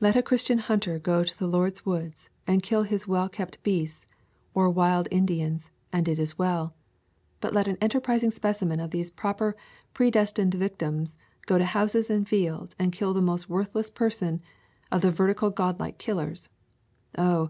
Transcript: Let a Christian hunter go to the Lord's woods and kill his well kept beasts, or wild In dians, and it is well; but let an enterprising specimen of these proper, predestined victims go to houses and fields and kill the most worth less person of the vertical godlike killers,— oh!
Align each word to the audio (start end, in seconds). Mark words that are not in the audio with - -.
Let 0.00 0.16
a 0.16 0.22
Christian 0.22 0.58
hunter 0.58 0.98
go 0.98 1.24
to 1.24 1.38
the 1.38 1.46
Lord's 1.46 1.86
woods 1.86 2.28
and 2.46 2.62
kill 2.62 2.82
his 2.82 3.08
well 3.08 3.26
kept 3.30 3.62
beasts, 3.62 4.06
or 4.52 4.68
wild 4.68 5.06
In 5.06 5.24
dians, 5.24 5.70
and 5.90 6.06
it 6.06 6.18
is 6.18 6.36
well; 6.36 6.74
but 7.40 7.54
let 7.54 7.66
an 7.66 7.78
enterprising 7.80 8.30
specimen 8.30 8.80
of 8.80 8.90
these 8.90 9.10
proper, 9.10 9.56
predestined 9.94 10.52
victims 10.52 11.16
go 11.46 11.56
to 11.56 11.64
houses 11.64 12.10
and 12.10 12.28
fields 12.28 12.76
and 12.78 12.92
kill 12.92 13.14
the 13.14 13.22
most 13.22 13.48
worth 13.48 13.74
less 13.74 13.88
person 13.88 14.42
of 14.92 15.00
the 15.00 15.10
vertical 15.10 15.48
godlike 15.48 15.96
killers,— 15.96 16.50
oh! 17.16 17.48